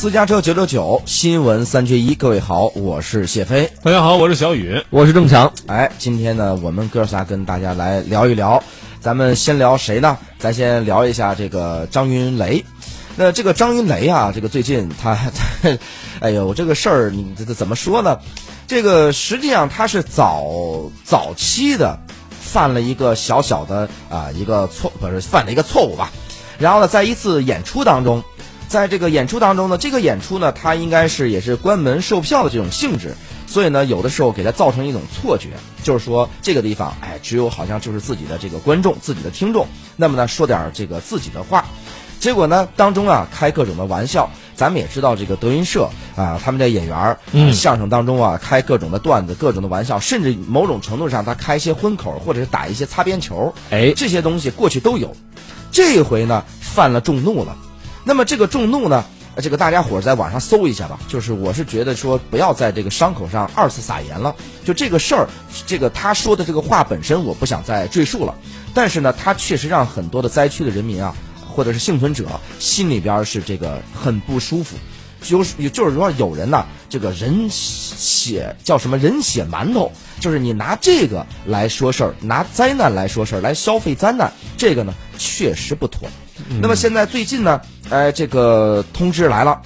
[0.00, 3.70] 私家车九九九新闻三缺一，各位好，我是谢飞。
[3.82, 4.82] 大家好，我是小雨。
[4.88, 5.52] 我是郑强。
[5.66, 8.64] 哎，今天呢，我们哥仨跟大家来聊一聊，
[8.98, 10.16] 咱们先聊谁呢？
[10.38, 12.64] 咱先聊一下这个张云雷。
[13.14, 15.18] 那这个张云雷啊，这个最近他，
[16.20, 18.18] 哎呦，这个事儿你这这怎么说呢？
[18.66, 20.46] 这个实际上他是早
[21.04, 21.98] 早期的
[22.30, 26.10] 犯了一个小小的啊、一个错，不是犯了一个错误吧？
[26.58, 28.22] 然后呢，在一次演出当中，
[28.70, 33.16] 在这个演出当中呢，这个演出呢，它应该是也是关门售票的这种性质，
[33.48, 35.48] 所以呢，有的时候给它造成一种错觉，
[35.82, 41.64] 就是说这个地方，哎，只有好像就是自己的这个观众、自己的听众，那么呢，说点这个自己的话，
[42.20, 44.30] 结果呢，当中啊开各种的玩笑。
[44.54, 55.16] 咱们也知道这个德云社啊，他们这演员儿、嗯相声当中啊，开各种的段子、各种的玩笑，甚至某种程度上，他开一些荤口，或者是打一些擦边球，哎，这些东西过去都有，
[55.72, 57.56] 这回呢犯了众怒了。
[58.04, 59.04] 那么这个众怒呢，
[59.34, 60.98] 呃这个大家伙儿在网上搜一下吧。
[61.06, 64.34] 就是我是觉得说，不要在这个伤口上二次撒盐了。
[64.64, 65.28] 就这个事儿，
[65.66, 68.34] 这个他说的这个话本身，我不想再赘述了。
[68.74, 71.14] 但是呢，他确实让很多的灾区的人民啊，
[71.46, 72.24] 或者是幸存者
[72.58, 74.76] 心里边是这个很不舒服。
[75.22, 86.08] 就是就是说，有人呢，这个人血叫什么人血馒头，就是你拿这个来说事儿，拿灾难来说事儿，来消费灾难，这个呢确实不妥。
[86.58, 87.60] 那么现在最近呢，
[87.90, 89.60] 哎，这个通知来了，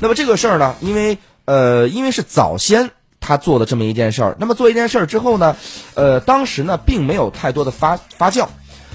[0.00, 2.88] 那么这个事儿呢，因为呃，因为是早先
[3.20, 5.56] 他做的这么一件事儿，那么做一件事儿之后呢，
[5.94, 8.46] 呃，当时呢并没有太多的发发酵，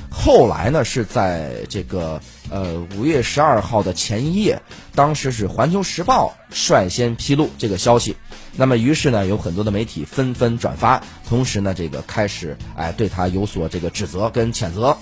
[0.10, 4.62] 后来呢是在这个呃五月十二号的前一夜，
[4.96, 8.16] 当时是《环球时报》率先披露这个消息，
[8.56, 14.96] 那么于是呢有很多的媒体纷纷转发，同时呢这个开始哎对他有所这个指责跟谴责。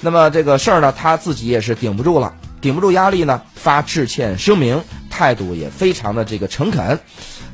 [0.00, 7.00] 那么这个事儿呢，他自己也是顶不住了，顶不住压力呢，发致歉声明，态度也非常的这个诚恳。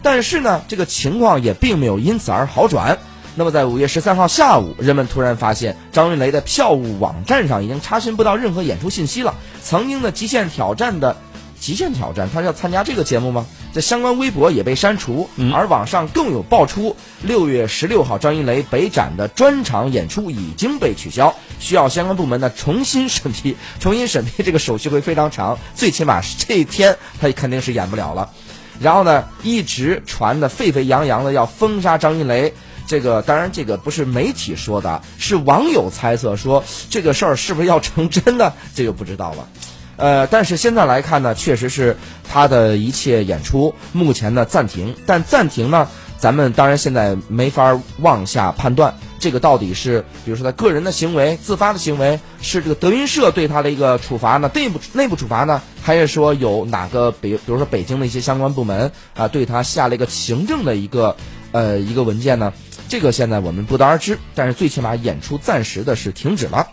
[0.03, 2.98] 但是呢，这个情况也并没有因此而好转。
[3.34, 9.34] 那么在五月十三号下午，人们突然发现张云雷的票务网站上已经查询不到任何演出信息了。
[9.62, 11.15] 曾经的《极限挑战》的
[11.59, 13.47] 《极限挑战》，他是要参加这个节目吗？
[13.72, 28.31] 这相关微博也被删除，而网上更有爆出，六月十六号张云雷北展的专场演出已经被取消，需要相关部门呢重新审批，重新审批这个手续会非常长，最起码这一天他肯定是演不了了。
[28.81, 32.55] 然后呢，一直传的沸沸扬扬的要封杀张云雷。
[32.87, 38.55] 这个当然，这个不是媒体说的，是网友猜测说这个事儿是不是要成真呢？
[38.75, 39.49] 这就不知道了。
[39.97, 41.97] 呃，但是现在来看呢，确实是
[42.27, 61.17] 他的一切演出目前呢暂停，但暂停呢，咱们当然现在没法妄下判断，这个到底是比如说他个人的行为、自发的行为，是这个德云社对他的一个处罚呢，内部内部处罚呢，还是说有哪个北，比如说北京的一些相关部门啊，对他下了一个行政的一个
[61.53, 62.53] 呃一个文件呢？
[62.89, 66.69] 这个现在我们不得而知，但是最起码演出暂时的是停止了。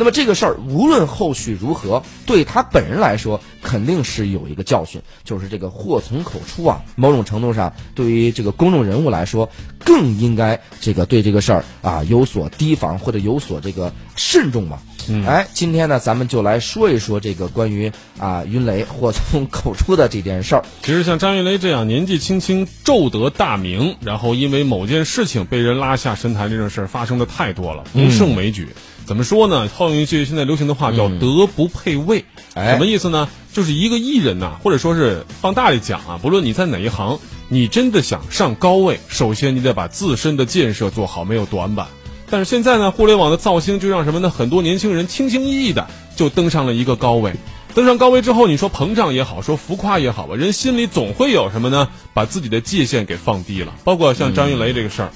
[0.00, 6.80] 那么这个事儿无论后续如何，对他本人来说肯定是有一个教训，就是这个祸从口出啊。
[6.96, 9.46] 某种程度上，对于这个公众人物来说，
[9.84, 14.78] 更应该这个对这个事儿啊有所提防或者有所这个慎重嘛。
[15.10, 20.64] 嗯哎，今天呢，咱们就来说一说这个关于啊云雷祸从口出的这件事儿。
[20.82, 28.66] 其实像张云雷这样年纪轻轻骤得大名，然后因为某件事情被人拉下神坛这种事儿发生的太多了，不胜枚举。
[29.10, 29.66] 怎么说呢？
[29.66, 33.28] 套用一句现在流行的话叫“德不配位”，哎什么意思呢？
[33.52, 37.18] 就是一个艺人呐、或者说是放大里讲啊，不论你在哪一行，
[37.48, 41.88] 你真的想上高位，首先你得把自身的建设做好，没有短板。
[42.30, 44.30] 但是现在呢，互联网的造星就让什么呢？
[44.30, 47.34] 很多年轻人轻轻易易的就登上了一个高位。
[47.74, 51.88] 登上高位之后，你说膨胀也好，说浮夸也好吧，人心里总会有什么呢？
[52.14, 53.74] 把自己的界限给放低了。
[53.82, 55.10] 包括像张云雷这个事儿，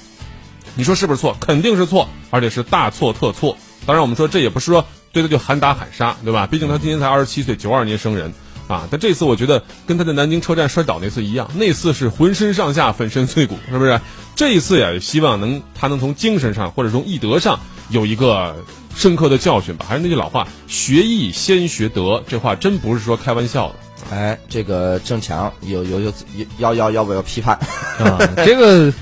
[0.75, 1.37] 你说是不是错？
[1.39, 3.57] 肯定是错，而且是大错特错。
[3.85, 6.47] 当然，我们说这也不是说对他就喊打喊杀，对吧？
[6.47, 8.33] 毕竟他今年才二十七岁，九二年生人
[8.67, 8.87] 啊。
[8.89, 13.99] 但这次我觉得跟他在南京车站摔倒那次一样，那次是浑身上下粉身碎骨，是不是？
[14.35, 17.59] 这一次呀，希望能他能从精神上或者从艺德上
[17.89, 18.55] 有一个
[18.95, 19.85] 深刻的教训吧。
[19.87, 23.75] 还是那句老话，学艺先学德，这话真不是说开玩笑的。
[24.11, 26.13] 哎，这个郑强有有有
[26.57, 27.55] 要要要不要批判？
[27.99, 28.93] 啊，这个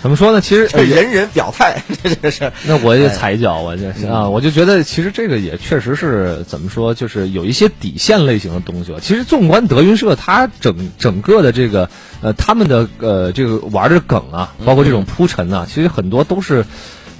[0.00, 0.40] 怎么说呢？
[0.40, 8.98] 其实这人人表态，这这是那我也踩一脚，我这是啊，我就觉得其实这个也确实是怎么说，就是有一些底线类型的东西吧。
[9.00, 11.90] 其实纵观德云社，它整整个的这个
[12.20, 16.64] 呃他们的呃这个玩的梗啊，包括这种铺陈啊，其实很多都是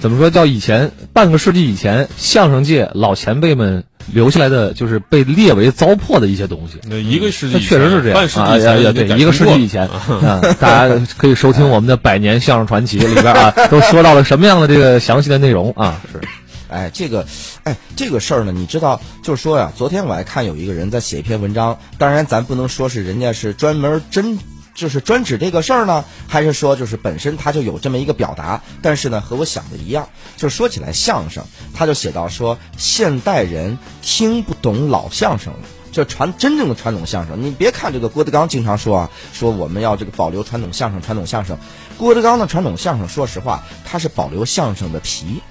[0.01, 6.79] 怎么说叫以前半个世纪以前相声界老前辈们留下来的就是被列为糟粕的一些东西。
[6.89, 16.01] 那一个世纪这确实是这样半世啊，纪前呀对，一个世纪以前，啊，大家可以收听我们的《百年相声传奇》里边啊， 都说到了什么样的这个详细的内容啊？
[16.13, 16.21] 是，
[16.69, 17.27] 哎，这个，
[17.65, 24.39] 哎，这个事儿呢，你知道，就是说呀，昨天我还看有一个人在写一篇文章，当然咱不能说是人家是专门真。
[24.79, 28.63] 就是专指这个事儿呢，还是说就是本身他就有这么一个表达？
[28.81, 31.43] 但是呢，和我想的一样，就是说起来相声，
[31.75, 35.59] 他就写到说，现代人听不懂老相声了。
[35.91, 41.59] 就传真正的传统相声，你别看这个郭德纲经常说啊，说我们要这个保留传统相声，传统相声。
[41.97, 45.43] 郭德纲的传统相声，说实话，他是保留相声的皮。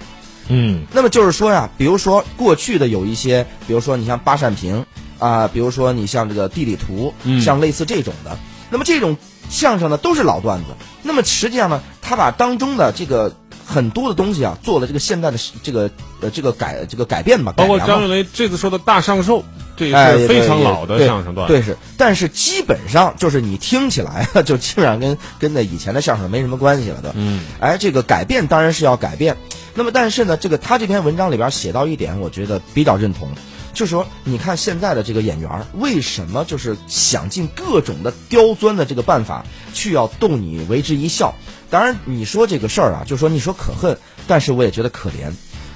[0.46, 4.86] 嗯，那么就是说呀，比如说过去的有一些，比如说你像八扇屏
[5.18, 8.38] 啊、比如说你像这个地理图，嗯像类似这种的。
[8.70, 9.16] 那么这种
[9.48, 10.66] 相声呢，都是老段子。
[11.02, 13.32] 那么实际上呢，他把当中的这个
[13.66, 19.44] 很多的东西啊，做了这个现在的这个呃这个改这个改变吧，包括张云雷这次说的大上寿，
[19.76, 21.52] 这哎也是非常老的相声段子。
[21.52, 27.08] 对，是，但是基本上就是你听起来就基本上跟跟那以前的相声没什么关系了都。
[27.14, 29.36] 嗯，哎，这个改变当然是要改变。
[29.74, 33.30] 那么，但是呢，这个他这篇文章里边写到一点，我觉得比较认同，
[33.78, 41.32] 就是说，你看现在的这个演员为什么就是想尽各种的刁钻的这个办法去要逗你为之一笑？
[41.70, 43.96] 当然，你说这个事儿啊，就说你说可恨，
[44.26, 45.30] 但是我也觉得可怜，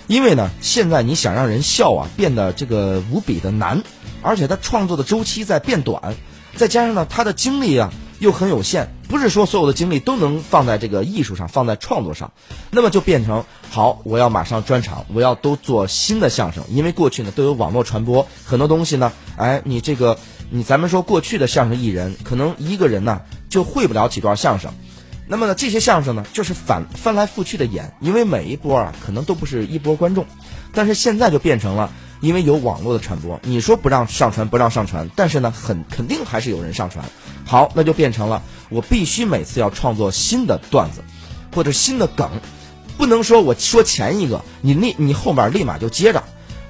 [0.08, 3.80] 因为呢，现在你想让人笑啊，变得这个无比的难，
[4.20, 6.16] 而且他创作的周期在变短，
[6.56, 12.32] 再加上呢，他的精力啊又很有限，不是说所有的精力都能放在这个艺术上，放在创作上，
[12.70, 20.18] 那么就变成好，我要马上专场，我要都做新的相声，因为过去呢都有网络传播，很多东西呢，哎，你这个
[20.48, 23.20] 你咱们说过去的相声艺人，可能一个人呢
[23.50, 24.72] 就会不了几段相声。
[25.26, 30.24] 那么呢，这些相声呢，就是反翻来覆去的演，因为每一波啊，可能都不是一波观众，
[30.72, 31.92] 但是现在就变成了，
[32.22, 37.04] 因为有网络的传播，你说不让上传不让上传，但是呢，很肯定还是有人上传。
[37.44, 38.40] 好，那就变成了
[38.72, 41.02] 我必须每次要创作新的段子，
[41.54, 42.30] 或者新的梗，
[42.96, 46.22] 不能说我说前一个，你立你后面立马就接着，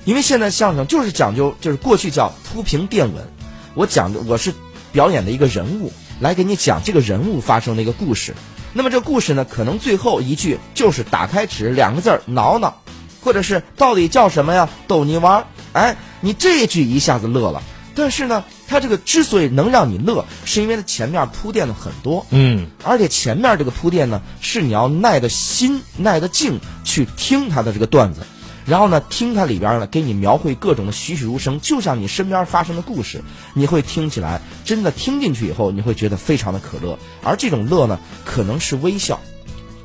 [0.05, 3.25] 因为现在相声就是讲究，就是过去叫铺平垫稳，
[3.75, 4.53] 我讲的我是
[4.91, 8.35] 表演的一个人物，来给你讲这个人物发生的一个故事。
[8.73, 12.75] 那么这故事呢，可能最后一句就是打开纸两个字儿挠挠，
[13.21, 14.69] 或者是到底叫什么呀？
[14.89, 15.47] 逗你玩儿。
[15.75, 17.63] 哎，你这句一下子乐了，
[17.95, 22.27] 但是呢，它这个之所以能让你乐，是因为它前面铺垫了很多。
[22.31, 28.21] 嗯，而且前面这个铺垫呢，是你要耐得心、耐得静去听他的这个段子，
[28.65, 33.23] 然后呢，听它里边呢给你描绘各种的栩栩如生，就像你身边发生的故事，
[33.55, 36.99] 你会听起来真的听进去以后，你会觉得非常的可乐。
[37.23, 39.21] 而这种乐呢，可能是微笑，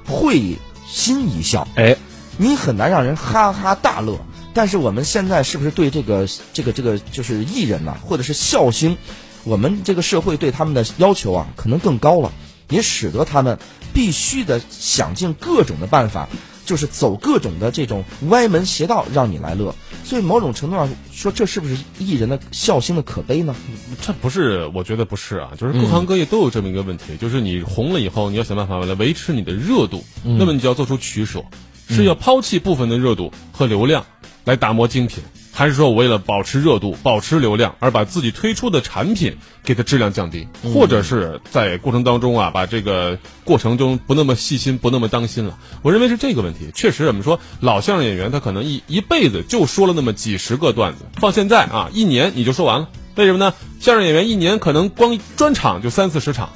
[0.06, 0.58] 会
[0.88, 1.98] 心一笑，哎，
[2.38, 4.18] 你很难让人哈哈大乐。
[4.58, 8.98] 但是我们现在是不是对这个这个这个就是艺人呐、或者是笑星，
[9.44, 12.34] 我们这个社会对他们的要求啊，可能更高了，
[12.68, 13.60] 也使得他们
[13.94, 16.28] 必须的想尽各种的办法，
[16.66, 19.76] 就是走各种的这种歪门邪道，让你来乐。
[20.04, 23.56] 所以某种程度上说，这是不是艺人的笑星的可悲呢？
[24.02, 31.44] 这不是，我觉得不是啊，就是各行各业都有这么一个问题，就是你红了以后，你要想办法来维持你的热度，那么你就要做出取舍，
[31.88, 34.04] 是要抛弃部分的热度和流量
[34.48, 35.22] 来打磨精品，
[35.52, 45.58] 还是说我为了保持热度、保持流量而把自己推出的产品给它质量降低，或者是在过程当中啊，把这个过程中不那么细心、不那么当心了？
[45.82, 46.72] 我认为是这个问题。
[46.74, 52.88] 确实，我们说老相声演员他可能一一辈子就说了那么几十个段子，放现在啊，一年你就说完了。
[53.16, 53.54] 为什么呢？
[53.82, 56.50] 相声演员一年可能光专场就三四十场，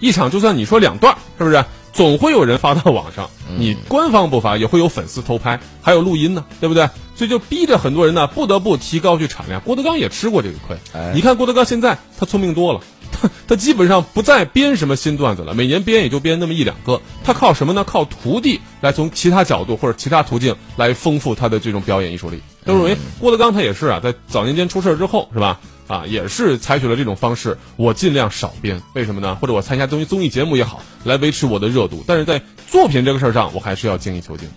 [0.00, 1.64] 一场就算你说两段，是不是？
[1.96, 6.86] 总会有人发到网上，你官方不发，也会有粉丝偷拍，还有录音呢，对不对？
[7.14, 9.58] 所以就逼着很多人呢，不得不提高去产量。
[9.62, 10.76] 郭德纲也吃过这个亏。
[10.92, 17.00] 哎你看郭德纲现在他聪明多了，他 他基本上不再编什么新段子了，每年编也就编那么一两个。
[17.24, 17.82] 他靠什么呢？
[17.82, 22.38] 靠徒弟来从其他角度或者其他途径来丰富他的这种表演艺术力。
[22.66, 25.58] 都认为郭德纲他也是啊，在早年间出事之后是吧？
[25.86, 29.34] 啊，也是采取了这种方式，我尽量少编，为什么呢？
[29.36, 32.04] 或者我参加综艺综艺节目也好，来维持我的热度。
[32.06, 34.48] 但是在作品这个事儿上，我还是要精益求精。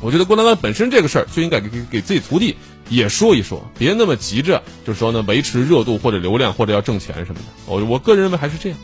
[0.00, 2.54] 我觉得郭德纲本身这个事儿就应该给给给自己徒弟
[2.90, 7.44] 也说一说，别那么急着，就是说呢维持热度或者流量或者要挣钱什么的。
[7.66, 8.78] 我我个人认为还是这样。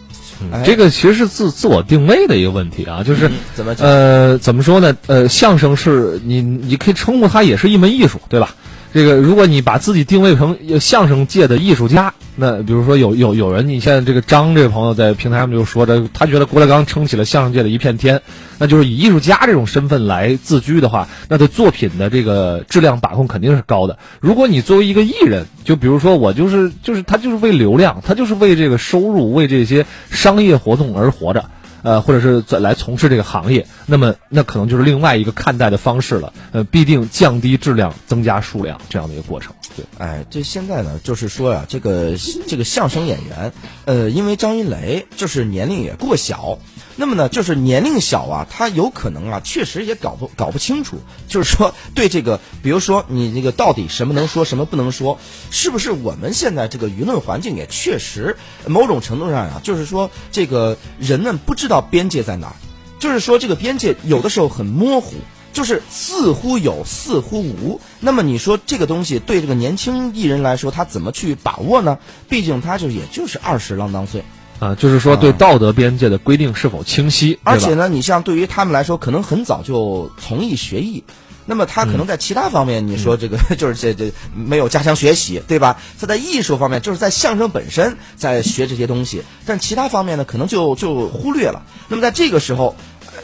[0.53, 3.75] 哎这个其实是自自我定位的一个问题啊，就是、怎么？
[3.79, 4.97] 呃，怎么说呢？
[5.07, 8.55] 呃，相声是你你可以称呼它也是一门艺术，对吧？
[8.93, 18.21] 这个如果你把自己定位成相声界的艺术家，那比如说有有有人，你现在这个张这位朋友在平台上就说着，他觉得郭德纲撑起了相声界的一片天，
[18.59, 23.97] 那就是以艺术家这种身份来自居的话，那对作品的这个质量把控肯定是高的。
[24.21, 31.45] 如果你作为一个艺人，就比如说我就是就是他就是为流量，他就是为这个收入，为这些商业活动而活着。
[31.83, 36.33] 呃，或者是来从事这个行业，那么那可能就是另外一个看待的方式了。
[36.53, 39.55] 呃，必定降低质量，增加数量这样的一个过程。
[39.77, 42.15] 对，哎，这现在呢，就是说呀，这个
[42.47, 43.53] 这个相声演员，
[43.85, 46.59] 呃，因为张云雷就是年龄也过小。
[47.01, 55.19] 那么呢，就是年龄小啊，他有可能啊，确实也搞不搞不清楚，就是说对这个，比如说你这个到底什么能说，什么不能说，
[55.51, 62.57] 是不是我们现在这个舆论环境也确实某种程度上啊，就是说这个人们不知道边界在哪儿，
[62.99, 65.15] 就是说这个边界有的时候很模糊，
[65.55, 67.81] 就是似乎有，似乎无。
[67.99, 71.97] 那么你说这个东西对这个年轻艺人来说，他怎么去把握呢？
[72.29, 74.23] 毕竟他就也就是二十啷当岁。
[74.61, 77.39] 啊，就是说对道德边界的规定是否清晰？
[77.43, 81.03] 而且呢，你像对于他们来说，可能很早就从艺学艺，
[81.47, 85.81] 那么他可能在其他方面，你说这个 就是这这没有加强学习，对吧？
[85.99, 91.63] 他在艺术方面，就是在相声本身在学这些东西，但其他方面呢，可能就就忽略了。
[91.89, 92.77] 那么在这个时候，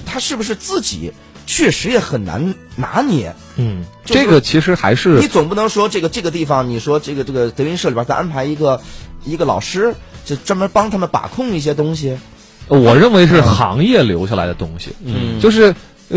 [0.06, 1.12] 他是不是自己
[1.46, 3.34] 确实也很难拿捏？
[3.56, 8.80] 嗯，这个其实还是你总不能说这个这个地方，你说这个这个德云社里边再安排一个
[9.24, 9.94] 一个老师。
[10.26, 12.18] 就专门帮他们把控一些东西，
[12.66, 14.90] 我认为是行业留下来的东西。
[15.04, 15.72] 嗯，就是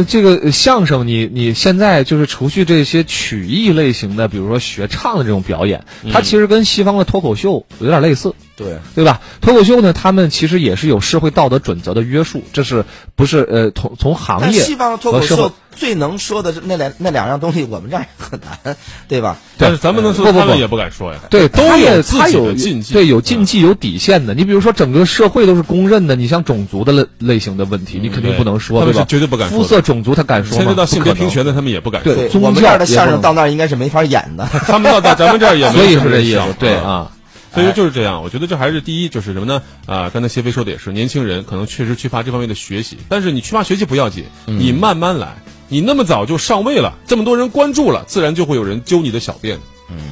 [0.08, 8.34] 这个相声，你你现在就是除去这些曲艺类型的，比如说学唱的这种表演，它其实跟西方的脱口秀有点类似。
[8.66, 9.22] 对对吧？
[9.42, 12.86] 脱口秀呢，他们其实也是有社会道德准则的约束，这是
[13.16, 14.62] 不是呃从从行业？
[14.62, 18.76] 西方脱口秀最能说的那两那两样东西，我们这儿很难，
[19.08, 19.38] 对吧？
[19.58, 21.20] 但是咱们能说，他们也不敢说呀。
[21.30, 24.34] 对，都有自己的禁忌，对，有禁忌有底线的。
[24.34, 29.06] 你比如说，整个社会都是公认的，你像种族的类类型的问题，你肯定不能说，对吧？
[29.08, 29.50] 绝对不敢。
[29.50, 30.64] 肤色、种族，他敢说吗？
[30.64, 32.14] 牵涉到性别平权的，他们也不敢说。
[32.14, 34.46] 对，我们这儿的相声到那儿应该是没法演的。
[34.46, 37.12] 他们到到咱们这儿也 所以是这意思，对啊。
[37.54, 39.62] 所以就是这样，我觉得这还是第一，就是什么呢？
[39.86, 42.98] 啊，刚才谢飞说的也是，年轻人可能确实缺乏这方面的学习。
[43.10, 45.36] 但是你缺乏学习不要紧，你慢慢来。
[45.72, 49.62] 你那么早就上位了，这么多人关注了，自然就会有人揪你的小辫子。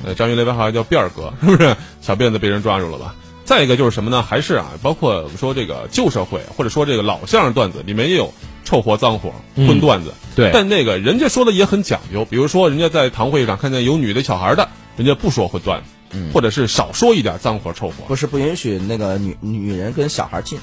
[0.05, 1.75] 呃，张云雷外号叫辫儿哥， 是不是？
[2.01, 3.15] 小辫子被人抓住了吧？
[3.43, 4.21] 再一个就是什么呢？
[4.21, 8.33] 还是啊，包括我们说这个旧社会，或者说这个老相声段子里面也有
[8.65, 10.13] 臭活脏活荤段子。
[10.35, 10.51] 对。
[10.53, 15.87] 但那个人家说的也很讲究，比如说人家在堂会上看见有女的小孩的，人家不说荤段子。
[16.33, 20.59] 或者是少说一点脏活臭活，不是不允许那个女女人跟小孩进。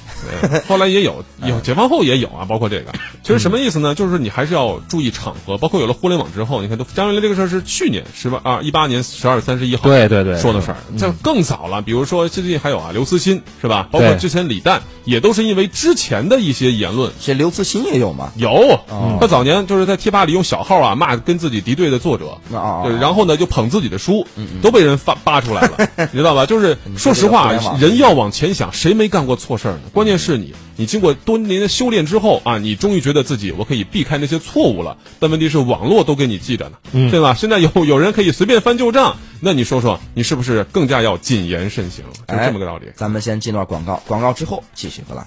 [0.67, 2.93] 后来也有， 有解放后也有啊，包括这个。
[3.23, 3.95] 其实什么意思呢？
[3.95, 11.83] 就是你还是要注意场合，包括有了互联网之后，你看都张云雷这个事儿是去年十八啊一八年十二月三十一号对对对说的事儿，这更早了。
[11.83, 13.89] 比如说最近还有啊刘慈欣是吧？
[13.91, 17.11] 包括之前李诞也都是因为之前的一些言论。
[17.21, 18.33] 这刘慈欣也有吗？
[18.37, 18.79] 有，
[19.21, 24.27] 他早年就是在贴吧里用小号啊骂跟自己敌对的作者，对，然后呢就捧自己的书，
[24.63, 25.89] 都被人发扒出来了。
[26.13, 26.47] 你知道吧？
[26.47, 29.81] 就是说实话，人要往前想，谁没干过错事儿呢？
[29.93, 34.97] 关键是你，你经过多年的修炼之后啊，你终于觉得自己我可以避开那些错误了。
[35.19, 36.77] 但问题是，网络都给你记着呢，
[37.11, 37.35] 对吧？
[37.35, 42.05] 现在有有人可以随便翻旧账，那你说说，你是不是更加要谨言慎行？
[42.29, 42.87] 就这么个道理。
[42.95, 45.23] 咱们先进段广告，广告之后继续回来。